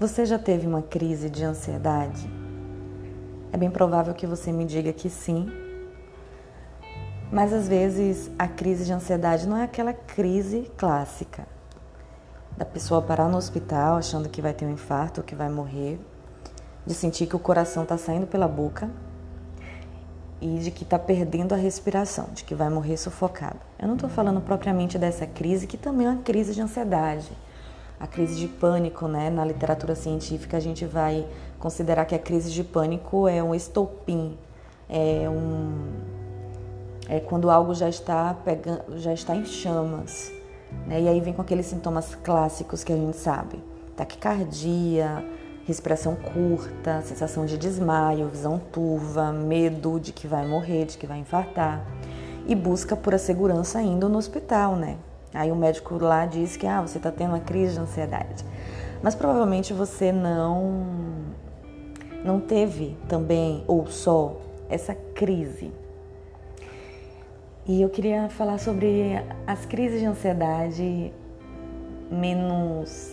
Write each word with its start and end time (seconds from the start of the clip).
Você 0.00 0.24
já 0.24 0.38
teve 0.38 0.64
uma 0.64 0.80
crise 0.80 1.28
de 1.28 1.42
ansiedade? 1.42 2.30
É 3.52 3.56
bem 3.56 3.68
provável 3.68 4.14
que 4.14 4.28
você 4.28 4.52
me 4.52 4.64
diga 4.64 4.92
que 4.92 5.10
sim. 5.10 5.50
Mas 7.32 7.52
às 7.52 7.66
vezes 7.66 8.30
a 8.38 8.46
crise 8.46 8.84
de 8.84 8.92
ansiedade 8.92 9.48
não 9.48 9.56
é 9.56 9.64
aquela 9.64 9.92
crise 9.92 10.70
clássica 10.76 11.48
da 12.56 12.64
pessoa 12.64 13.02
parar 13.02 13.28
no 13.28 13.36
hospital 13.36 13.96
achando 13.96 14.28
que 14.28 14.40
vai 14.40 14.54
ter 14.54 14.66
um 14.66 14.70
infarto 14.70 15.20
que 15.20 15.34
vai 15.34 15.48
morrer, 15.48 15.98
de 16.86 16.94
sentir 16.94 17.26
que 17.26 17.34
o 17.34 17.40
coração 17.40 17.82
está 17.82 17.98
saindo 17.98 18.28
pela 18.28 18.46
boca 18.46 18.88
e 20.40 20.60
de 20.60 20.70
que 20.70 20.84
está 20.84 20.96
perdendo 20.96 21.54
a 21.54 21.56
respiração, 21.56 22.28
de 22.32 22.44
que 22.44 22.54
vai 22.54 22.70
morrer 22.70 22.96
sufocado. 22.98 23.58
Eu 23.76 23.88
não 23.88 23.94
estou 23.94 24.08
falando 24.08 24.40
propriamente 24.40 24.96
dessa 24.96 25.26
crise, 25.26 25.66
que 25.66 25.76
também 25.76 26.06
é 26.06 26.10
uma 26.10 26.22
crise 26.22 26.54
de 26.54 26.62
ansiedade 26.62 27.32
a 28.00 28.06
crise 28.06 28.36
de 28.36 28.48
pânico, 28.48 29.08
né? 29.08 29.30
Na 29.30 29.44
literatura 29.44 29.94
científica 29.94 30.56
a 30.56 30.60
gente 30.60 30.84
vai 30.84 31.26
considerar 31.58 32.04
que 32.04 32.14
a 32.14 32.18
crise 32.18 32.50
de 32.50 32.62
pânico 32.62 33.26
é 33.26 33.42
um 33.42 33.54
estopim, 33.54 34.36
é 34.88 35.28
um 35.28 35.92
é 37.08 37.20
quando 37.20 37.50
algo 37.50 37.74
já 37.74 37.88
está 37.88 38.34
pegando, 38.44 38.98
já 38.98 39.14
está 39.14 39.34
em 39.34 39.44
chamas, 39.44 40.30
né? 40.86 41.00
E 41.00 41.08
aí 41.08 41.20
vem 41.20 41.32
com 41.32 41.40
aqueles 41.40 41.66
sintomas 41.66 42.14
clássicos 42.14 42.84
que 42.84 42.92
a 42.92 42.96
gente 42.96 43.16
sabe: 43.16 43.62
taquicardia, 43.96 45.24
respiração 45.64 46.14
curta, 46.14 47.02
sensação 47.02 47.46
de 47.46 47.56
desmaio, 47.56 48.28
visão 48.28 48.58
turva, 48.58 49.32
medo 49.32 49.98
de 49.98 50.12
que 50.12 50.26
vai 50.26 50.46
morrer, 50.46 50.84
de 50.84 50.98
que 50.98 51.06
vai 51.06 51.18
infartar 51.18 51.84
e 52.46 52.54
busca 52.54 52.96
por 52.96 53.14
a 53.14 53.18
segurança 53.18 53.80
indo 53.82 54.08
no 54.08 54.18
hospital, 54.18 54.76
né? 54.76 54.96
Aí 55.32 55.52
o 55.52 55.56
médico 55.56 55.96
lá 56.02 56.26
diz 56.26 56.56
que 56.56 56.66
ah, 56.66 56.80
você 56.80 56.98
está 56.98 57.12
tendo 57.12 57.30
uma 57.30 57.40
crise 57.40 57.74
de 57.74 57.80
ansiedade. 57.80 58.44
Mas 59.02 59.14
provavelmente 59.14 59.72
você 59.72 60.10
não 60.10 61.26
não 62.24 62.40
teve 62.40 62.96
também 63.08 63.62
ou 63.66 63.86
só 63.86 64.36
essa 64.68 64.94
crise. 64.94 65.72
E 67.66 67.82
eu 67.82 67.88
queria 67.90 68.28
falar 68.30 68.58
sobre 68.58 69.22
as 69.46 69.66
crises 69.66 70.00
de 70.00 70.06
ansiedade 70.06 71.12
menos 72.10 73.12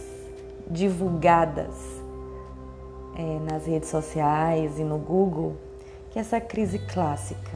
divulgadas 0.69 1.75
é, 3.17 3.51
nas 3.51 3.65
redes 3.65 3.89
sociais 3.89 4.79
e 4.79 4.83
no 4.83 4.97
Google, 4.97 5.55
que 6.09 6.17
é 6.17 6.21
essa 6.21 6.39
crise 6.39 6.79
clássica. 6.79 7.51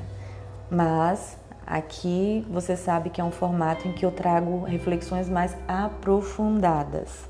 Mas 0.70 1.38
Aqui 1.70 2.44
você 2.50 2.76
sabe 2.76 3.12
que 3.12 3.22
é 3.22 3.24
um 3.24 3.30
formato 3.30 3.88
em 3.88 3.94
que 3.94 4.04
eu 4.04 4.12
trago 4.12 4.64
reflexões 4.64 5.30
mais 5.30 5.56
aprofundadas 5.68 7.30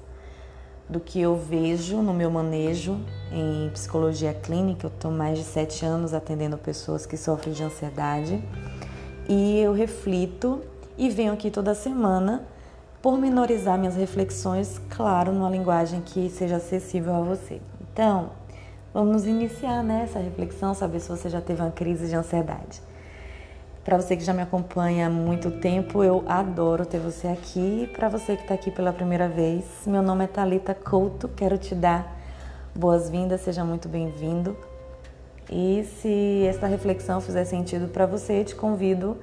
do 0.88 0.98
que 0.98 1.20
eu 1.20 1.36
vejo 1.36 2.02
no 2.02 2.14
meu 2.14 2.32
manejo 2.32 2.98
em 3.34 3.70
psicologia 3.72 4.34
clínica. 4.34 4.88
Eu 4.88 4.92
estou 4.92 5.12
mais 5.12 5.38
de 5.38 5.44
sete 5.44 5.84
anos 5.86 6.14
atendendo 6.14 6.58
pessoas 6.58 7.06
que 7.06 7.18
sofrem 7.18 7.54
de 7.54 7.62
ansiedade 7.62 8.42
e 9.28 9.60
eu 9.60 9.74
reflito 9.74 10.62
e 10.98 11.10
venho 11.10 11.34
aqui 11.34 11.52
toda 11.52 11.76
semana 11.76 12.48
pormenorizar 13.02 13.78
minhas 13.78 13.98
reflexões, 13.98 14.80
claro, 14.90 15.34
numa 15.34 15.50
linguagem 15.50 16.00
que 16.00 16.30
seja 16.30 16.56
acessível 16.56 17.14
a 17.14 17.20
você. 17.20 17.62
Então, 17.92 18.30
vamos 18.94 19.26
iniciar 19.26 19.84
né, 19.84 20.08
reflexão, 20.16 20.74
saber 20.74 21.02
se 21.02 21.10
você 21.10 21.30
já 21.30 21.42
teve 21.42 21.62
uma 21.62 21.72
crise 21.72 22.08
de 22.08 22.16
ansiedade. 22.16 22.88
Para 23.84 23.98
você 23.98 24.18
que 24.18 24.24
já 24.24 24.34
me 24.34 24.42
acompanha 24.42 25.08
há 25.08 25.10
muito 25.10 25.50
tempo, 25.52 26.04
eu 26.04 26.24
adoro 26.28 26.86
ter 26.86 27.00
você 27.00 27.28
aqui. 27.28 27.90
Para 27.94 28.10
você 28.10 28.36
que 28.36 28.42
está 28.42 28.54
aqui 28.54 28.70
pela 28.70 28.92
primeira 28.92 29.28
vez, 29.28 29.66
meu 29.88 30.02
nome 30.02 30.26
é 30.26 30.28
Talita 30.28 30.76
Couto. 30.76 31.30
Quero 31.30 31.58
te 31.58 31.74
dar 31.74 32.20
boas-vindas, 32.76 33.42
seja 33.42 33.64
muito 33.64 33.88
bem-vindo. 33.88 34.56
E 35.50 35.86
se 35.86 36.46
esta 36.46 36.68
reflexão 36.68 37.22
fizer 37.22 37.46
sentido 37.46 37.88
para 37.88 38.06
você, 38.06 38.44
te 38.44 38.54
convido 38.54 39.18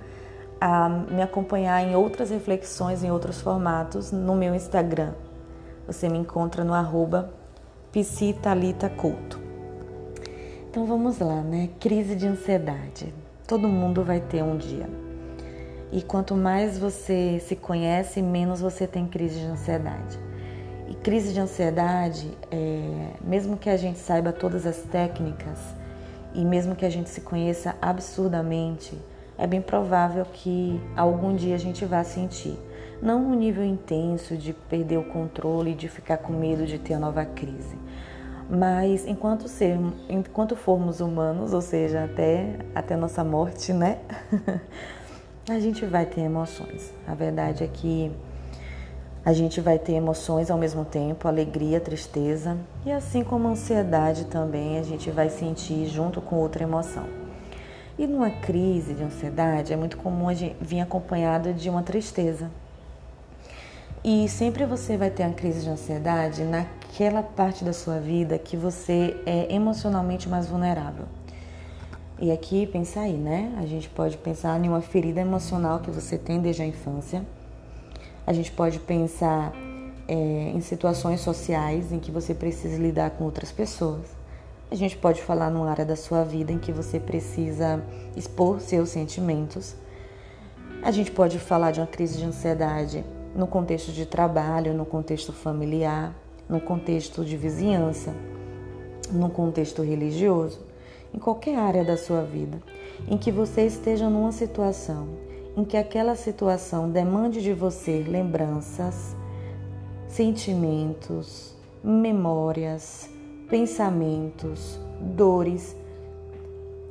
a 0.58 0.88
me 0.88 1.22
acompanhar 1.22 1.82
em 1.82 1.94
outras 1.94 2.30
reflexões, 2.30 3.04
em 3.04 3.10
outros 3.10 3.40
formatos, 3.40 4.10
no 4.10 4.34
meu 4.34 4.54
Instagram. 4.54 5.12
Você 5.86 6.08
me 6.08 6.18
encontra 6.18 6.64
no 6.64 6.72
arroba 6.72 7.30
Couto. 8.96 9.38
Então 10.68 10.84
vamos 10.86 11.18
lá, 11.18 11.40
né? 11.40 11.70
Crise 11.78 12.16
de 12.16 12.26
ansiedade. 12.26 13.25
Todo 13.46 13.68
mundo 13.68 14.02
vai 14.02 14.20
ter 14.20 14.42
um 14.42 14.56
dia. 14.56 14.88
E 15.92 16.02
quanto 16.02 16.34
mais 16.34 16.78
você 16.78 17.38
se 17.38 17.54
conhece, 17.54 18.20
menos 18.20 18.60
você 18.60 18.88
tem 18.88 19.06
crise 19.06 19.38
de 19.38 19.46
ansiedade. 19.46 20.18
E 20.88 20.94
crise 20.94 21.32
de 21.32 21.38
ansiedade, 21.38 22.36
é, 22.50 23.10
mesmo 23.20 23.56
que 23.56 23.70
a 23.70 23.76
gente 23.76 24.00
saiba 24.00 24.32
todas 24.32 24.66
as 24.66 24.78
técnicas 24.78 25.60
e 26.34 26.44
mesmo 26.44 26.74
que 26.74 26.84
a 26.84 26.90
gente 26.90 27.08
se 27.08 27.20
conheça 27.20 27.76
absurdamente, 27.80 28.98
é 29.38 29.46
bem 29.46 29.62
provável 29.62 30.24
que 30.32 30.80
algum 30.96 31.34
dia 31.34 31.54
a 31.54 31.58
gente 31.58 31.84
vá 31.84 32.02
sentir. 32.02 32.58
Não 33.00 33.24
um 33.24 33.34
nível 33.34 33.64
intenso 33.64 34.36
de 34.36 34.52
perder 34.52 34.98
o 34.98 35.04
controle, 35.04 35.74
de 35.74 35.88
ficar 35.88 36.18
com 36.18 36.32
medo 36.32 36.66
de 36.66 36.78
ter 36.78 36.94
a 36.94 36.98
nova 36.98 37.24
crise, 37.24 37.76
mas 38.48 39.06
enquanto 39.06 39.48
ser, 39.48 39.78
enquanto 40.08 40.54
formos 40.54 41.00
humanos, 41.00 41.52
ou 41.52 41.60
seja, 41.60 42.04
até 42.04 42.58
até 42.74 42.96
nossa 42.96 43.24
morte, 43.24 43.72
né? 43.72 43.98
a 45.48 45.58
gente 45.58 45.84
vai 45.84 46.06
ter 46.06 46.22
emoções. 46.22 46.92
A 47.06 47.14
verdade 47.14 47.64
é 47.64 47.66
que 47.66 48.12
a 49.24 49.32
gente 49.32 49.60
vai 49.60 49.76
ter 49.76 49.94
emoções 49.94 50.52
ao 50.52 50.58
mesmo 50.58 50.84
tempo, 50.84 51.26
alegria, 51.26 51.80
tristeza, 51.80 52.56
e 52.84 52.92
assim 52.92 53.24
como 53.24 53.48
ansiedade 53.48 54.26
também, 54.26 54.78
a 54.78 54.84
gente 54.84 55.10
vai 55.10 55.28
sentir 55.28 55.86
junto 55.86 56.20
com 56.20 56.36
outra 56.36 56.62
emoção. 56.62 57.04
E 57.98 58.06
numa 58.06 58.30
crise 58.30 58.94
de 58.94 59.02
ansiedade 59.02 59.72
é 59.72 59.76
muito 59.76 59.96
comum 59.96 60.28
a 60.28 60.34
gente 60.34 60.56
vir 60.60 60.80
acompanhado 60.80 61.52
de 61.52 61.68
uma 61.68 61.82
tristeza. 61.82 62.50
E 64.04 64.28
sempre 64.28 64.64
você 64.64 64.96
vai 64.96 65.10
ter 65.10 65.24
uma 65.24 65.32
crise 65.32 65.62
de 65.62 65.70
ansiedade 65.70 66.44
naquela 66.96 67.22
parte 67.22 67.62
da 67.62 67.74
sua 67.74 68.00
vida 68.00 68.38
que 68.38 68.56
você 68.56 69.20
é 69.26 69.54
emocionalmente 69.54 70.30
mais 70.30 70.46
vulnerável. 70.46 71.04
E 72.18 72.32
aqui 72.32 72.66
pensar 72.66 73.02
aí, 73.02 73.12
né? 73.12 73.54
A 73.58 73.66
gente 73.66 73.86
pode 73.90 74.16
pensar 74.16 74.58
em 74.64 74.66
uma 74.66 74.80
ferida 74.80 75.20
emocional 75.20 75.80
que 75.80 75.90
você 75.90 76.16
tem 76.16 76.40
desde 76.40 76.62
a 76.62 76.66
infância. 76.66 77.22
A 78.26 78.32
gente 78.32 78.50
pode 78.50 78.78
pensar 78.78 79.52
é, 80.08 80.14
em 80.14 80.60
situações 80.62 81.20
sociais 81.20 81.92
em 81.92 81.98
que 81.98 82.10
você 82.10 82.32
precisa 82.32 82.78
lidar 82.78 83.10
com 83.10 83.24
outras 83.24 83.52
pessoas. 83.52 84.06
A 84.70 84.74
gente 84.74 84.96
pode 84.96 85.20
falar 85.20 85.50
numa 85.50 85.68
área 85.68 85.84
da 85.84 85.96
sua 85.96 86.24
vida 86.24 86.50
em 86.50 86.58
que 86.58 86.72
você 86.72 86.98
precisa 86.98 87.84
expor 88.16 88.58
seus 88.58 88.88
sentimentos. 88.88 89.76
A 90.82 90.90
gente 90.90 91.10
pode 91.10 91.38
falar 91.38 91.72
de 91.72 91.80
uma 91.80 91.86
crise 91.86 92.16
de 92.16 92.24
ansiedade 92.24 93.04
no 93.34 93.46
contexto 93.46 93.92
de 93.92 94.06
trabalho, 94.06 94.72
no 94.72 94.86
contexto 94.86 95.30
familiar, 95.30 96.14
no 96.48 96.60
contexto 96.60 97.24
de 97.24 97.36
vizinhança, 97.36 98.14
no 99.12 99.30
contexto 99.30 99.82
religioso, 99.82 100.60
em 101.14 101.18
qualquer 101.18 101.56
área 101.58 101.84
da 101.84 101.96
sua 101.96 102.22
vida, 102.22 102.60
em 103.08 103.16
que 103.16 103.30
você 103.30 103.66
esteja 103.66 104.08
numa 104.08 104.32
situação 104.32 105.26
em 105.56 105.64
que 105.64 105.76
aquela 105.76 106.14
situação 106.14 106.90
demande 106.90 107.40
de 107.40 107.54
você 107.54 108.04
lembranças, 108.06 109.16
sentimentos, 110.06 111.54
memórias, 111.82 113.08
pensamentos, 113.48 114.78
dores 115.00 115.74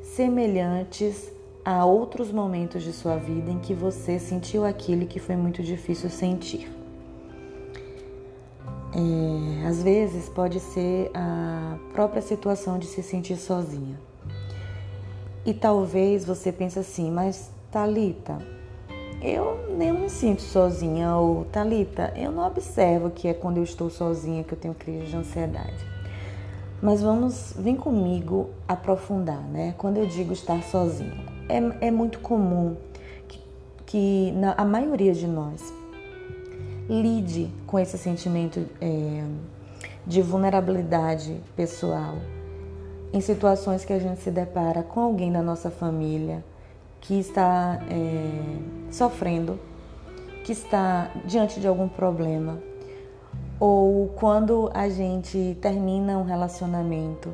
semelhantes 0.01 1.31
há 1.63 1.85
outros 1.85 2.31
momentos 2.31 2.81
de 2.81 2.93
sua 2.93 3.17
vida 3.17 3.51
em 3.51 3.59
que 3.59 3.73
você 3.73 4.17
sentiu 4.17 4.65
aquilo 4.65 5.05
que 5.05 5.19
foi 5.19 5.35
muito 5.35 5.61
difícil 5.61 6.09
sentir. 6.09 6.84
É, 8.95 9.67
às 9.67 9.83
vezes 9.83 10.29
pode 10.29 10.61
ser 10.61 11.11
a 11.13 11.77
própria 11.91 12.21
situação 12.21 12.79
de 12.79 12.85
se 12.85 13.03
sentir 13.03 13.35
sozinha. 13.35 13.99
E 15.45 15.53
talvez 15.53 16.23
você 16.23 16.49
pense 16.49 16.79
assim, 16.79 17.11
mas 17.11 17.51
Talita, 17.69 18.37
eu 19.21 19.75
nem 19.77 19.91
me 19.91 20.09
sinto 20.09 20.41
sozinha 20.41 21.13
ou 21.17 21.43
Talita, 21.45 22.13
eu 22.15 22.31
não 22.31 22.47
observo 22.47 23.09
que 23.09 23.27
é 23.27 23.33
quando 23.33 23.57
eu 23.57 23.63
estou 23.63 23.89
sozinha 23.89 24.45
que 24.45 24.53
eu 24.53 24.57
tenho 24.57 24.73
crise 24.73 25.07
de 25.07 25.17
ansiedade. 25.17 25.85
Mas 26.81 27.01
vamos, 27.01 27.53
vem 27.57 27.75
comigo 27.75 28.49
aprofundar, 28.65 29.41
né? 29.41 29.75
Quando 29.77 29.97
eu 29.97 30.05
digo 30.05 30.31
estar 30.31 30.63
sozinha, 30.63 31.25
é, 31.49 31.87
é 31.87 31.91
muito 31.91 32.19
comum 32.19 32.77
que, 33.27 33.41
que 33.85 34.31
na, 34.33 34.53
a 34.53 34.63
maioria 34.63 35.13
de 35.13 35.27
nós 35.27 35.73
lide 36.89 37.49
com 37.65 37.79
esse 37.79 37.97
sentimento 37.97 38.65
é, 38.79 39.23
de 40.05 40.21
vulnerabilidade 40.21 41.41
pessoal 41.55 42.15
em 43.11 43.21
situações 43.21 43.85
que 43.85 43.93
a 43.93 43.99
gente 43.99 44.19
se 44.21 44.29
depara 44.29 44.83
com 44.83 44.99
alguém 44.99 45.31
da 45.31 45.41
nossa 45.41 45.71
família 45.71 46.43
que 46.99 47.19
está 47.19 47.79
é, 47.89 48.91
sofrendo, 48.91 49.59
que 50.43 50.51
está 50.51 51.11
diante 51.25 51.59
de 51.59 51.67
algum 51.67 51.87
problema, 51.87 52.59
ou 53.59 54.09
quando 54.15 54.69
a 54.73 54.89
gente 54.89 55.57
termina 55.61 56.17
um 56.17 56.23
relacionamento 56.23 57.31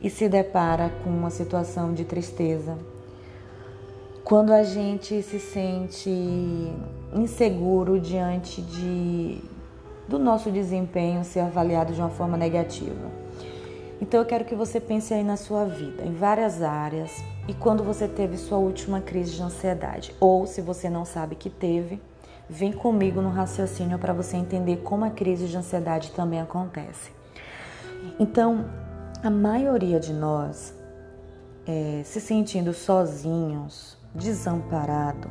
e 0.00 0.08
se 0.08 0.28
depara 0.28 0.92
com 1.02 1.10
uma 1.10 1.30
situação 1.30 1.92
de 1.92 2.04
tristeza, 2.04 2.78
quando 4.22 4.52
a 4.52 4.62
gente 4.62 5.22
se 5.22 5.40
sente 5.40 6.72
inseguro 7.14 8.00
diante 8.00 8.60
de 8.60 9.40
do 10.06 10.18
nosso 10.18 10.50
desempenho 10.50 11.24
ser 11.24 11.40
avaliado 11.40 11.94
de 11.94 12.00
uma 12.00 12.10
forma 12.10 12.36
negativa. 12.36 13.10
Então 14.00 14.20
eu 14.20 14.26
quero 14.26 14.44
que 14.44 14.54
você 14.54 14.78
pense 14.78 15.14
aí 15.14 15.24
na 15.24 15.36
sua 15.36 15.64
vida, 15.64 16.02
em 16.04 16.12
várias 16.12 16.62
áreas, 16.62 17.24
e 17.48 17.54
quando 17.54 17.82
você 17.82 18.06
teve 18.06 18.36
sua 18.36 18.58
última 18.58 19.00
crise 19.00 19.32
de 19.32 19.42
ansiedade, 19.42 20.14
ou 20.20 20.46
se 20.46 20.60
você 20.60 20.90
não 20.90 21.04
sabe 21.04 21.36
que 21.36 21.48
teve, 21.48 22.02
vem 22.48 22.72
comigo 22.72 23.22
no 23.22 23.30
raciocínio 23.30 23.98
para 23.98 24.12
você 24.12 24.36
entender 24.36 24.78
como 24.78 25.04
a 25.04 25.10
crise 25.10 25.46
de 25.46 25.56
ansiedade 25.56 26.12
também 26.12 26.40
acontece. 26.40 27.12
Então, 28.20 28.66
a 29.22 29.30
maioria 29.30 29.98
de 29.98 30.12
nós 30.12 30.74
é, 31.66 32.02
se 32.04 32.20
sentindo 32.20 32.74
sozinhos, 32.74 33.96
desamparado, 34.14 35.30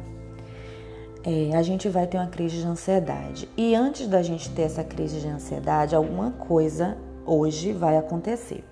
é, 1.25 1.55
a 1.55 1.61
gente 1.61 1.87
vai 1.87 2.05
ter 2.05 2.17
uma 2.17 2.27
crise 2.27 2.57
de 2.57 2.67
ansiedade. 2.67 3.49
E 3.55 3.73
antes 3.73 4.07
da 4.07 4.21
gente 4.21 4.49
ter 4.49 4.63
essa 4.63 4.83
crise 4.83 5.21
de 5.21 5.27
ansiedade, 5.27 5.95
alguma 5.95 6.31
coisa 6.31 6.97
hoje 7.25 7.71
vai 7.71 7.97
acontecer. 7.97 8.63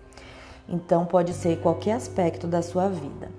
Então, 0.67 1.05
pode 1.05 1.33
ser 1.33 1.59
qualquer 1.59 1.93
aspecto 1.93 2.47
da 2.47 2.61
sua 2.61 2.89
vida. 2.89 3.29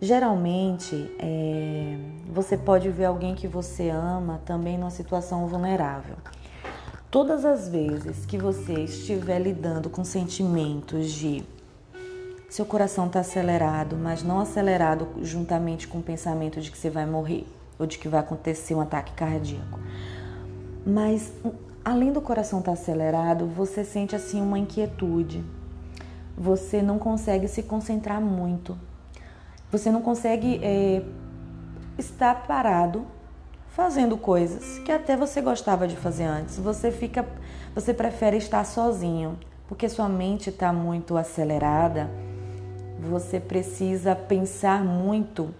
Geralmente, 0.00 1.10
é, 1.18 1.96
você 2.32 2.56
pode 2.56 2.88
ver 2.90 3.06
alguém 3.06 3.34
que 3.34 3.48
você 3.48 3.88
ama 3.88 4.40
também 4.44 4.78
numa 4.78 4.90
situação 4.90 5.46
vulnerável. 5.46 6.16
Todas 7.10 7.44
as 7.44 7.68
vezes 7.68 8.26
que 8.26 8.36
você 8.36 8.72
estiver 8.84 9.38
lidando 9.38 9.88
com 9.88 10.04
sentimentos 10.04 11.12
de 11.12 11.44
seu 12.48 12.64
coração 12.64 13.06
está 13.06 13.20
acelerado, 13.20 13.96
mas 13.96 14.22
não 14.22 14.40
acelerado 14.40 15.08
juntamente 15.22 15.88
com 15.88 15.98
o 15.98 16.02
pensamento 16.02 16.60
de 16.60 16.70
que 16.70 16.78
você 16.78 16.90
vai 16.90 17.06
morrer 17.06 17.46
ou 17.78 17.86
de 17.86 17.98
que 17.98 18.08
vai 18.08 18.20
acontecer 18.20 18.74
um 18.74 18.80
ataque 18.80 19.12
cardíaco. 19.12 19.78
Mas 20.86 21.32
além 21.84 22.12
do 22.12 22.20
coração 22.20 22.60
estar 22.60 22.72
tá 22.72 22.78
acelerado, 22.80 23.46
você 23.46 23.84
sente 23.84 24.16
assim 24.16 24.40
uma 24.40 24.58
inquietude. 24.58 25.44
Você 26.36 26.82
não 26.82 26.98
consegue 26.98 27.46
se 27.46 27.62
concentrar 27.62 28.20
muito. 28.20 28.76
Você 29.70 29.90
não 29.90 30.02
consegue 30.02 30.60
é, 30.62 31.02
estar 31.98 32.46
parado 32.46 33.04
fazendo 33.68 34.16
coisas 34.16 34.78
que 34.80 34.92
até 34.92 35.16
você 35.16 35.40
gostava 35.40 35.86
de 35.86 35.96
fazer 35.96 36.24
antes. 36.24 36.58
Você 36.58 36.90
fica, 36.90 37.26
você 37.74 37.92
prefere 37.92 38.36
estar 38.36 38.64
sozinho, 38.64 39.38
porque 39.66 39.88
sua 39.88 40.08
mente 40.08 40.50
está 40.50 40.72
muito 40.72 41.16
acelerada. 41.16 42.08
Você 43.00 43.40
precisa 43.40 44.14
pensar 44.14 44.84
muito, 44.84 45.52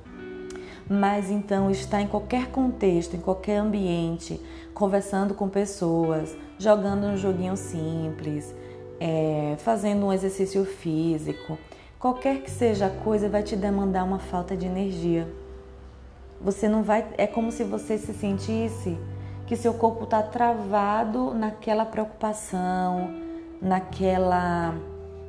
mas 0.88 1.30
então 1.30 1.70
está 1.70 2.00
em 2.00 2.06
qualquer 2.06 2.50
contexto, 2.50 3.16
em 3.16 3.20
qualquer 3.20 3.56
ambiente, 3.56 4.40
conversando 4.74 5.34
com 5.34 5.48
pessoas, 5.48 6.36
jogando 6.58 7.06
um 7.06 7.16
joguinho 7.16 7.56
simples, 7.56 8.54
é, 9.00 9.56
fazendo 9.58 10.06
um 10.06 10.12
exercício 10.12 10.64
físico, 10.64 11.58
qualquer 11.98 12.42
que 12.42 12.50
seja 12.50 12.86
a 12.86 12.90
coisa, 12.90 13.28
vai 13.28 13.42
te 13.42 13.56
demandar 13.56 14.04
uma 14.04 14.18
falta 14.18 14.56
de 14.56 14.66
energia. 14.66 15.26
Você 16.40 16.68
não 16.68 16.82
vai. 16.82 17.06
É 17.16 17.26
como 17.26 17.50
se 17.50 17.64
você 17.64 17.96
se 17.96 18.12
sentisse 18.12 18.98
que 19.46 19.56
seu 19.56 19.74
corpo 19.74 20.04
está 20.04 20.22
travado 20.22 21.32
naquela 21.32 21.86
preocupação, 21.86 23.14
naquela 23.60 24.74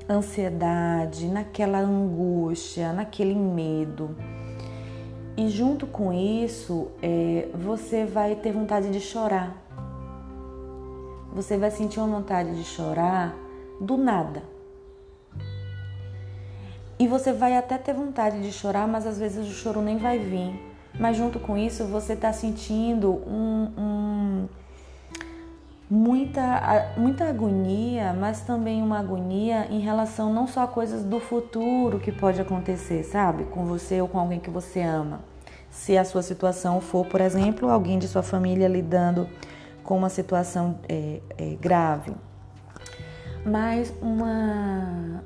ansiedade, 0.10 1.28
naquela 1.28 1.80
angústia, 1.80 2.92
naquele 2.92 3.36
medo. 3.36 4.16
E 5.38 5.50
junto 5.50 5.86
com 5.86 6.14
isso, 6.14 6.90
é, 7.02 7.50
você 7.54 8.06
vai 8.06 8.36
ter 8.36 8.52
vontade 8.52 8.90
de 8.90 9.00
chorar. 9.00 9.56
Você 11.34 11.58
vai 11.58 11.72
sentir 11.72 12.00
uma 12.00 12.20
vontade 12.20 12.56
de 12.56 12.64
chorar 12.64 13.36
do 13.82 13.98
nada. 13.98 14.44
E 16.98 17.08
você 17.08 17.34
vai 17.34 17.58
até 17.58 17.78
ter 17.78 17.94
vontade 17.94 18.42
de 18.42 18.52
chorar, 18.52 18.88
mas 18.88 19.06
às 19.06 19.20
vezes 19.20 19.46
o 19.46 19.52
choro 19.52 19.82
nem 19.82 19.98
vai 19.98 20.18
vir 20.18 20.76
mas 21.00 21.18
junto 21.18 21.40
com 21.40 21.58
isso 21.58 21.84
você 21.86 22.14
está 22.14 22.32
sentindo 22.32 23.12
um, 23.28 23.72
um, 23.78 24.48
muita, 25.90 26.94
muita 26.98 27.26
agonia, 27.30 28.14
mas 28.14 28.42
também 28.42 28.82
uma 28.82 29.00
agonia 29.00 29.68
em 29.70 29.80
relação 29.80 30.34
não 30.34 30.48
só 30.48 30.64
a 30.64 30.68
coisas 30.68 31.04
do 31.04 31.20
futuro 31.20 32.00
que 32.00 32.12
pode 32.12 32.42
acontecer, 32.42 33.04
sabe? 33.04 33.46
Com 33.46 33.66
você 33.66 34.02
ou 34.02 34.08
com 34.08 34.20
alguém 34.20 34.40
que 34.40 34.50
você 34.50 34.82
ama. 34.82 35.22
Se 35.70 35.98
a 35.98 36.06
sua 36.06 36.22
situação 36.22 36.80
for, 36.80 37.06
por 37.06 37.22
exemplo, 37.22 37.70
alguém 37.70 38.00
de 38.00 38.08
sua 38.08 38.24
família 38.24 38.68
lidando 38.68 39.28
com 39.84 39.98
uma 39.98 40.10
situação 40.10 40.80
é, 40.90 41.22
é, 41.38 41.56
grave, 41.56 42.14
mas 43.46 43.94
uma, 44.02 45.24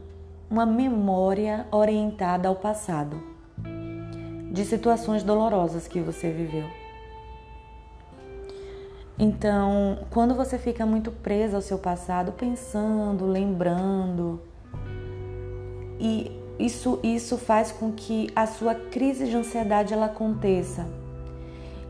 uma 0.49 0.65
memória 0.65 1.65
orientada 1.71 2.49
ao 2.49 2.55
passado 2.55 3.21
de 4.51 4.65
situações 4.65 5.23
dolorosas 5.23 5.87
que 5.87 6.01
você 6.01 6.31
viveu. 6.31 6.78
Então, 9.19 9.99
quando 10.09 10.33
você 10.33 10.57
fica 10.57 10.85
muito 10.85 11.11
presa 11.11 11.57
ao 11.57 11.61
seu 11.61 11.77
passado, 11.77 12.31
pensando, 12.31 13.25
lembrando, 13.25 14.41
e 15.99 16.31
isso, 16.57 16.99
isso 17.03 17.37
faz 17.37 17.71
com 17.71 17.91
que 17.91 18.29
a 18.33 18.47
sua 18.47 18.73
crise 18.73 19.27
de 19.27 19.35
ansiedade 19.35 19.93
ela 19.93 20.05
aconteça. 20.05 20.87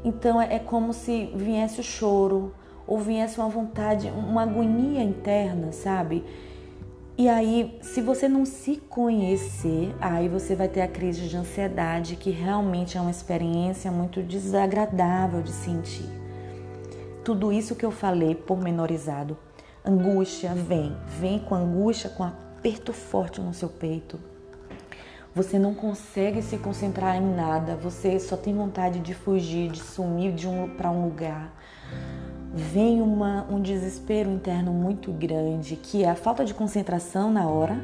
Então 0.04 0.42
é, 0.42 0.56
é 0.56 0.60
como 0.60 0.92
se 0.92 1.32
viesse 1.36 1.80
o 1.80 1.84
choro 1.84 2.54
ou 2.88 2.98
viesse 3.00 3.40
uma 3.40 3.50
vontade, 3.50 4.08
uma 4.08 4.44
agonia 4.44 5.04
interna, 5.04 5.72
sabe? 5.72 6.24
E 7.16 7.28
aí, 7.28 7.78
se 7.82 8.02
você 8.02 8.30
não 8.30 8.46
se 8.46 8.78
conhecer, 8.78 9.94
aí 10.00 10.30
você 10.30 10.56
vai 10.56 10.70
ter 10.70 10.82
a 10.82 10.88
crise 10.88 11.28
de 11.28 11.36
ansiedade, 11.36 12.16
que 12.16 12.30
realmente 12.30 12.98
é 12.98 13.02
uma 13.02 13.12
experiência 13.12 13.92
muito 13.92 14.24
desagradável 14.24 15.42
de 15.42 15.52
sentir. 15.52 16.19
Tudo 17.30 17.54
isso 17.54 17.76
que 17.76 17.86
eu 17.86 17.92
falei 17.92 18.34
pormenorizado, 18.34 19.38
angústia 19.86 20.52
vem, 20.56 20.98
vem 21.20 21.38
com 21.38 21.54
angústia, 21.54 22.10
com 22.10 22.24
aperto 22.24 22.92
forte 22.92 23.40
no 23.40 23.54
seu 23.54 23.70
peito. 23.70 24.20
Você 25.36 25.60
não 25.60 25.76
consegue 25.76 26.42
se 26.42 26.58
concentrar 26.58 27.18
em 27.18 27.36
nada, 27.36 27.76
você 27.76 28.20
só 28.20 28.36
tem 28.36 28.56
vontade 28.56 29.00
de 29.00 29.14
fugir, 29.14 29.70
de 29.70 29.78
sumir 29.78 30.34
de 30.34 30.48
um 30.48 30.70
para 30.70 30.90
um 30.90 31.06
lugar 31.06 31.54
vem 32.52 33.00
uma, 33.00 33.46
um 33.48 33.62
desespero 33.62 34.32
interno 34.32 34.74
muito 34.74 35.12
grande, 35.12 35.76
que 35.76 36.04
é 36.04 36.10
a 36.10 36.16
falta 36.16 36.44
de 36.44 36.56
concentração 36.56 37.32
na 37.32 37.48
hora, 37.48 37.80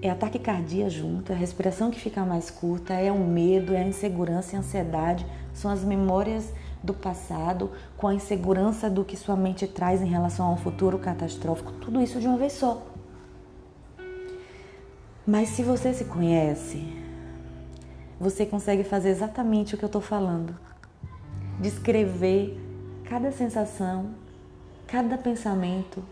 é 0.00 0.08
ataque 0.08 0.38
cardíaco 0.38 0.90
junto, 0.90 1.32
é 1.32 1.34
a 1.34 1.38
respiração 1.38 1.90
que 1.90 1.98
fica 1.98 2.24
mais 2.24 2.48
curta, 2.48 2.94
é 2.94 3.10
o 3.10 3.18
medo, 3.18 3.74
é 3.74 3.78
a 3.78 3.82
insegurança 3.82 4.54
e 4.54 4.56
a 4.56 4.60
ansiedade, 4.60 5.26
são 5.52 5.68
as 5.68 5.82
memórias 5.82 6.52
do 6.82 6.94
passado 6.94 7.72
com 7.96 8.06
a 8.06 8.14
insegurança 8.14 8.88
do 8.88 9.04
que 9.04 9.16
sua 9.16 9.36
mente 9.36 9.66
traz 9.66 10.00
em 10.00 10.06
relação 10.06 10.46
a 10.46 10.52
um 10.52 10.56
futuro 10.56 10.98
catastrófico, 10.98 11.72
tudo 11.72 12.00
isso 12.00 12.20
de 12.20 12.26
uma 12.26 12.36
vez 12.36 12.52
só. 12.52 12.82
Mas 15.26 15.50
se 15.50 15.62
você 15.62 15.92
se 15.92 16.06
conhece, 16.06 16.86
você 18.18 18.46
consegue 18.46 18.82
fazer 18.82 19.10
exatamente 19.10 19.74
o 19.74 19.78
que 19.78 19.84
eu 19.84 19.88
estou 19.88 20.00
falando. 20.00 20.54
Descrever 21.60 22.58
cada 23.04 23.30
sensação, 23.30 24.10
cada 24.86 25.18
pensamento, 25.18 26.02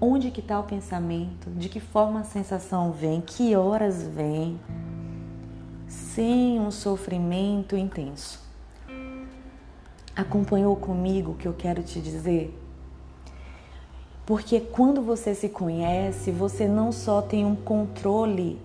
onde 0.00 0.30
que 0.30 0.40
está 0.40 0.58
o 0.60 0.64
pensamento, 0.64 1.50
de 1.50 1.68
que 1.68 1.80
forma 1.80 2.20
a 2.20 2.24
sensação 2.24 2.92
vem, 2.92 3.20
que 3.20 3.54
horas 3.56 4.02
vem, 4.02 4.58
sem 5.86 6.58
um 6.60 6.70
sofrimento 6.70 7.76
intenso. 7.76 8.49
Acompanhou 10.20 10.76
comigo 10.76 11.32
o 11.32 11.34
que 11.34 11.48
eu 11.48 11.54
quero 11.54 11.82
te 11.82 11.98
dizer? 11.98 12.54
Porque 14.26 14.60
quando 14.60 15.00
você 15.00 15.34
se 15.34 15.48
conhece, 15.48 16.30
você 16.30 16.68
não 16.68 16.92
só 16.92 17.22
tem 17.22 17.46
um 17.46 17.56
controle, 17.56 18.60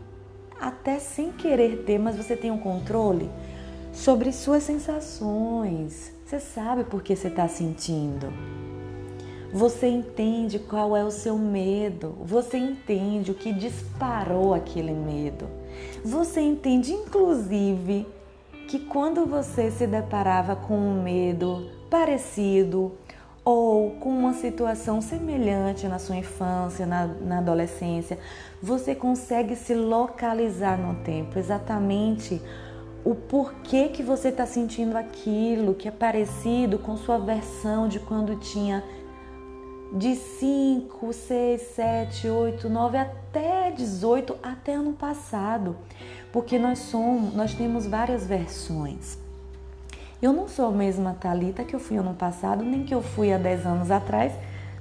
até 0.60 1.00
sem 1.00 1.32
querer 1.32 1.86
ter, 1.86 1.98
mas 1.98 2.18
você 2.18 2.36
tem 2.36 2.52
um 2.52 2.58
controle 2.58 3.30
sobre 3.94 4.34
suas 4.34 4.64
sensações, 4.64 6.12
você 6.26 6.42
sabe 6.42 6.84
por 6.84 7.02
que 7.02 7.16
você 7.16 7.30
está 7.30 7.48
sentindo. 7.48 8.34
Você 9.54 9.88
entende 9.88 10.60
qual 10.60 10.94
é 10.94 11.06
o 11.06 11.12
seu 11.12 11.38
medo. 11.38 12.18
Você 12.20 12.58
entende 12.58 13.32
o 13.32 13.34
que 13.34 13.54
disparou 13.54 14.54
aquele 14.54 14.92
medo. 14.92 15.48
Você 16.04 16.42
entende, 16.42 16.92
inclusive, 16.92 18.06
que 18.68 18.80
quando 18.80 19.26
você 19.26 19.72
se 19.72 19.88
deparava 19.88 20.56
com 20.56 20.78
um 20.78 21.02
medo 21.02 21.70
parecido 21.90 22.92
ou 23.44 23.92
com 24.00 24.10
uma 24.10 24.34
situação 24.34 25.02
semelhante 25.02 25.88
na 25.88 26.00
sua 26.00 26.16
infância, 26.16 26.86
na, 26.86 27.06
na 27.06 27.38
adolescência, 27.38 28.18
você 28.62 28.96
consegue 28.96 29.56
se 29.56 29.76
localizar 29.76 30.78
no 30.80 30.96
tempo, 31.04 31.38
exatamente 31.38 32.42
o 33.04 33.14
porquê 33.14 33.90
que 33.90 34.02
você 34.02 34.30
está 34.30 34.48
sentindo 34.48 34.98
aquilo, 34.98 35.76
que 35.76 35.88
é 35.88 35.92
parecido 35.92 36.80
com 36.80 36.98
sua 36.98 37.20
versão 37.20 37.88
de 37.88 38.00
quando 38.00 38.36
tinha 38.38 38.84
de 39.94 40.16
5, 40.16 41.14
6, 41.14 41.62
7, 41.62 42.28
8, 42.30 42.70
9 42.70 42.98
até 42.98 43.72
18, 43.72 44.36
até 44.42 44.74
ano 44.74 44.94
passado. 44.94 45.76
Porque 46.32 46.60
nós 46.60 46.80
somos, 46.80 47.34
nós 47.34 47.54
temos 47.54 47.86
várias 47.86 48.26
versões. 48.26 49.18
Eu 50.22 50.34
não 50.34 50.48
sou 50.48 50.68
a 50.68 50.72
mesma 50.72 51.14
Talita 51.14 51.64
que 51.64 51.76
eu 51.76 51.80
fui 51.80 51.98
ano 51.98 52.14
passado, 52.14 52.64
nem 52.64 52.84
que 52.84 52.94
eu 52.94 53.02
fui 53.02 53.32
há 53.32 53.38
10 53.38 53.66
anos 53.66 53.92
atrás, 53.92 54.34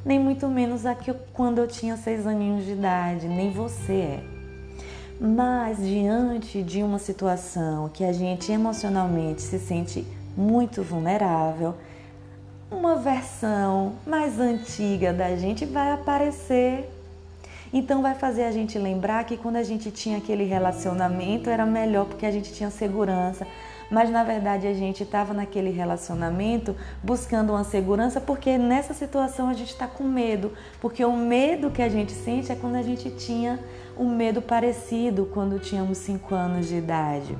nem 0.05 0.19
muito 0.19 0.49
menos 0.49 0.87
a 0.87 0.95
que 0.95 1.11
eu, 1.11 1.17
quando 1.33 1.59
eu 1.59 1.67
tinha 1.67 1.97
6 1.97 2.27
aninhos 2.27 2.65
de 2.65 2.73
idade, 2.73 3.29
nem 3.29 3.51
você 3.51 3.93
é. 3.93 4.25
Mas 5.21 5.79
diante 5.79 6.63
de 6.63 6.83
uma 6.83 6.99
situação 6.99 7.89
que 7.89 8.05
a 8.05 8.13
gente 8.13 8.51
emocionalmente 8.51 9.43
se 9.43 9.59
sente 9.59 10.07
muito 10.37 10.83
vulnerável, 10.83 11.75
uma 12.75 12.97
versão 12.97 13.95
mais 14.07 14.39
antiga 14.39 15.13
da 15.13 15.37
gente 15.37 15.65
vai 15.65 15.93
aparecer. 15.93 16.91
Então 17.73 18.03
vai 18.03 18.15
fazer 18.15 18.45
a 18.45 18.51
gente 18.51 18.79
lembrar 18.79 19.25
que 19.25 19.37
quando 19.37 19.57
a 19.57 19.63
gente 19.63 19.91
tinha 19.91 20.19
aquele 20.19 20.45
relacionamento 20.45 21.51
era 21.51 21.65
melhor 21.65 22.07
porque 22.07 22.27
a 22.27 22.31
gente 22.31 22.53
tinha 22.53 22.71
segurança, 22.71 23.47
mas 23.91 24.11
na 24.11 24.23
verdade 24.23 24.67
a 24.67 24.75
gente 24.75 25.03
estava 25.03 25.35
naquele 25.35 25.71
relacionamento 25.71 26.77
buscando 27.03 27.51
uma 27.53 27.65
segurança 27.65 28.21
porque 28.21 28.57
nessa 28.57 28.95
situação 28.95 29.49
a 29.49 29.55
gente 29.55 29.71
está 29.71 29.87
com 29.89 30.05
medo, 30.05 30.53
porque 30.81 31.05
o 31.05 31.17
medo 31.17 31.71
que 31.71 31.83
a 31.83 31.89
gente 31.89 32.13
sente 32.13 32.53
é 32.53 32.55
quando 32.55 32.77
a 32.77 32.83
gente 32.83 33.11
tinha 33.11 33.59
um 33.99 34.09
medo 34.09 34.41
parecido 34.41 35.29
quando 35.33 35.59
tínhamos 35.59 35.99
5 35.99 36.35
anos 36.35 36.69
de 36.69 36.77
idade. 36.77 37.37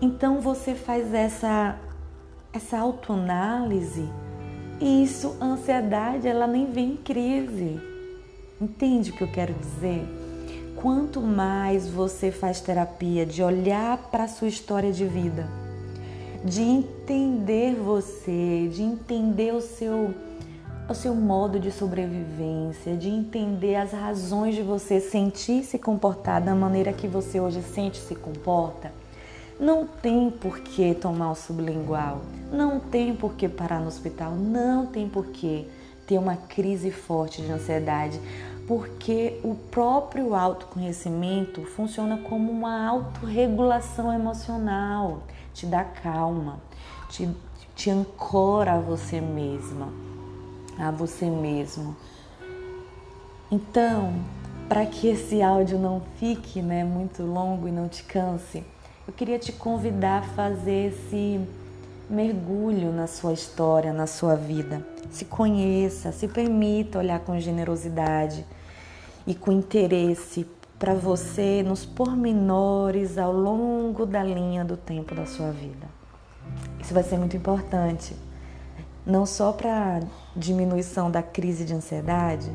Então 0.00 0.40
você 0.40 0.74
faz 0.74 1.12
essa 1.12 1.76
essa 2.52 2.78
autoanálise 2.78 4.08
e 4.80 5.04
isso, 5.04 5.36
ansiedade, 5.42 6.26
ela 6.26 6.46
nem 6.46 6.72
vem 6.72 6.92
em 6.92 6.96
crise. 6.96 7.78
Entende 8.58 9.10
o 9.10 9.14
que 9.14 9.22
eu 9.22 9.28
quero 9.28 9.52
dizer? 9.52 10.02
Quanto 10.74 11.20
mais 11.20 11.86
você 11.86 12.30
faz 12.30 12.62
terapia 12.62 13.26
de 13.26 13.42
olhar 13.42 13.98
para 14.10 14.24
a 14.24 14.28
sua 14.28 14.48
história 14.48 14.90
de 14.90 15.04
vida, 15.04 15.46
de 16.42 16.62
entender 16.62 17.74
você, 17.74 18.70
de 18.72 18.82
entender 18.82 19.52
o 19.52 19.60
seu 19.60 20.14
o 20.88 20.94
seu 20.94 21.14
modo 21.14 21.60
de 21.60 21.70
sobrevivência, 21.70 22.96
de 22.96 23.08
entender 23.08 23.76
as 23.76 23.92
razões 23.92 24.56
de 24.56 24.62
você 24.62 24.98
sentir 24.98 25.62
se 25.62 25.78
comportar 25.78 26.40
da 26.40 26.52
maneira 26.52 26.92
que 26.92 27.06
você 27.06 27.38
hoje 27.38 27.62
sente 27.62 27.98
se 27.98 28.16
comporta, 28.16 28.90
não 29.60 29.86
tem 29.86 30.30
por 30.30 30.60
que 30.60 30.94
tomar 30.94 31.32
o 31.32 31.34
sublingual, 31.34 32.22
não 32.50 32.80
tem 32.80 33.14
por 33.14 33.34
que 33.34 33.46
parar 33.46 33.78
no 33.78 33.88
hospital, 33.88 34.32
não 34.32 34.86
tem 34.86 35.06
por 35.06 35.26
que 35.26 35.68
ter 36.06 36.16
uma 36.16 36.34
crise 36.34 36.90
forte 36.90 37.42
de 37.42 37.52
ansiedade, 37.52 38.18
porque 38.66 39.38
o 39.44 39.54
próprio 39.54 40.34
autoconhecimento 40.34 41.62
funciona 41.62 42.16
como 42.16 42.50
uma 42.50 42.86
autorregulação 42.88 44.10
emocional, 44.10 45.24
te 45.52 45.66
dá 45.66 45.84
calma, 45.84 46.58
te, 47.10 47.28
te 47.76 47.90
ancora 47.90 48.72
a 48.72 48.80
você 48.80 49.20
mesma, 49.20 49.88
a 50.78 50.90
você 50.90 51.26
mesmo. 51.26 51.94
Então, 53.52 54.14
para 54.68 54.86
que 54.86 55.08
esse 55.08 55.42
áudio 55.42 55.78
não 55.78 56.00
fique 56.16 56.62
né, 56.62 56.82
muito 56.82 57.22
longo 57.24 57.68
e 57.68 57.72
não 57.72 57.88
te 57.88 58.04
canse, 58.04 58.64
eu 59.10 59.14
queria 59.14 59.40
te 59.40 59.50
convidar 59.50 60.20
a 60.20 60.22
fazer 60.22 60.92
esse 60.92 61.40
mergulho 62.08 62.92
na 62.92 63.08
sua 63.08 63.32
história, 63.32 63.92
na 63.92 64.06
sua 64.06 64.36
vida. 64.36 64.86
Se 65.10 65.24
conheça, 65.24 66.12
se 66.12 66.28
permita 66.28 67.00
olhar 67.00 67.18
com 67.18 67.36
generosidade 67.40 68.46
e 69.26 69.34
com 69.34 69.50
interesse 69.50 70.46
para 70.78 70.94
você 70.94 71.60
nos 71.64 71.84
pormenores 71.84 73.18
ao 73.18 73.32
longo 73.32 74.06
da 74.06 74.22
linha 74.22 74.64
do 74.64 74.76
tempo 74.76 75.12
da 75.12 75.26
sua 75.26 75.50
vida. 75.50 75.88
Isso 76.80 76.94
vai 76.94 77.02
ser 77.02 77.18
muito 77.18 77.36
importante, 77.36 78.14
não 79.04 79.26
só 79.26 79.52
para 79.52 80.04
diminuição 80.36 81.10
da 81.10 81.20
crise 81.20 81.64
de 81.64 81.74
ansiedade, 81.74 82.48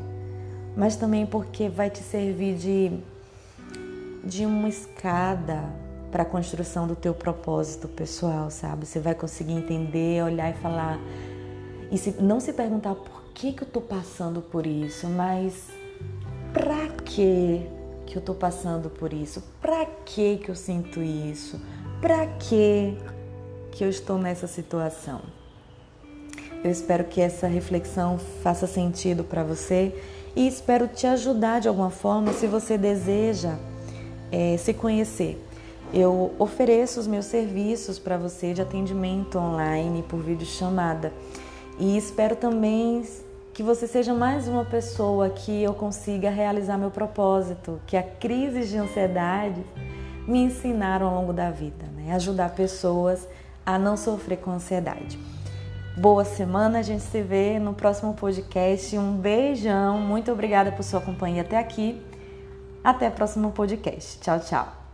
mas 0.74 0.96
também 0.96 1.26
porque 1.26 1.68
vai 1.68 1.90
te 1.90 2.02
servir 2.02 2.56
de, 2.56 2.98
de 4.24 4.46
uma 4.46 4.70
escada 4.70 5.84
para 6.16 6.22
a 6.22 6.26
construção 6.26 6.86
do 6.86 6.96
teu 6.96 7.12
propósito 7.12 7.86
pessoal, 7.86 8.50
sabe? 8.50 8.86
Você 8.86 8.98
vai 8.98 9.14
conseguir 9.14 9.52
entender, 9.52 10.24
olhar 10.24 10.48
e 10.48 10.54
falar 10.54 10.98
e 11.92 11.98
se, 11.98 12.10
não 12.22 12.40
se 12.40 12.54
perguntar 12.54 12.94
por 12.94 13.24
que 13.34 13.52
que 13.52 13.64
eu 13.64 13.68
tô 13.68 13.82
passando 13.82 14.40
por 14.40 14.66
isso, 14.66 15.06
mas 15.08 15.68
para 16.54 16.88
que 17.04 17.60
que 18.06 18.16
eu 18.16 18.22
tô 18.22 18.32
passando 18.32 18.88
por 18.88 19.12
isso? 19.12 19.42
Para 19.60 19.84
que 20.06 20.38
que 20.38 20.48
eu 20.48 20.54
sinto 20.54 21.02
isso? 21.02 21.60
Para 22.00 22.26
que 22.26 22.96
que 23.70 23.84
eu 23.84 23.90
estou 23.90 24.16
nessa 24.16 24.46
situação? 24.46 25.20
Eu 26.64 26.70
espero 26.70 27.04
que 27.04 27.20
essa 27.20 27.46
reflexão 27.46 28.16
faça 28.42 28.66
sentido 28.66 29.22
para 29.22 29.44
você 29.44 29.94
e 30.34 30.48
espero 30.48 30.88
te 30.88 31.06
ajudar 31.06 31.60
de 31.60 31.68
alguma 31.68 31.90
forma 31.90 32.32
se 32.32 32.46
você 32.46 32.78
deseja 32.78 33.58
é, 34.32 34.56
se 34.56 34.72
conhecer 34.72 35.45
eu 35.96 36.34
ofereço 36.38 37.00
os 37.00 37.06
meus 37.06 37.24
serviços 37.24 37.98
para 37.98 38.18
você 38.18 38.52
de 38.52 38.60
atendimento 38.60 39.38
online 39.38 40.02
por 40.02 40.20
videochamada 40.20 41.10
e 41.78 41.96
espero 41.96 42.36
também 42.36 43.02
que 43.54 43.62
você 43.62 43.86
seja 43.86 44.12
mais 44.12 44.46
uma 44.46 44.62
pessoa 44.62 45.30
que 45.30 45.62
eu 45.62 45.72
consiga 45.72 46.28
realizar 46.28 46.76
meu 46.76 46.90
propósito, 46.90 47.80
que 47.86 47.96
a 47.96 48.02
crise 48.02 48.68
de 48.68 48.76
ansiedade 48.76 49.64
me 50.28 50.40
ensinaram 50.40 51.06
ao 51.06 51.14
longo 51.14 51.32
da 51.32 51.50
vida, 51.50 51.86
né? 51.96 52.12
ajudar 52.14 52.50
pessoas 52.50 53.26
a 53.64 53.78
não 53.78 53.96
sofrer 53.96 54.36
com 54.36 54.50
ansiedade. 54.50 55.18
Boa 55.96 56.26
semana, 56.26 56.80
a 56.80 56.82
gente 56.82 57.04
se 57.04 57.22
vê 57.22 57.58
no 57.58 57.72
próximo 57.72 58.12
podcast. 58.12 58.98
Um 58.98 59.16
beijão, 59.16 59.98
muito 59.98 60.30
obrigada 60.30 60.70
por 60.70 60.82
sua 60.82 61.00
companhia 61.00 61.40
até 61.40 61.58
aqui. 61.58 62.02
Até 62.84 63.08
o 63.08 63.12
próximo 63.12 63.50
podcast. 63.50 64.20
Tchau, 64.20 64.38
tchau. 64.40 64.85